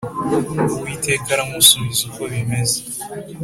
[0.77, 2.79] Uwiteka aramusubiza uko bimeze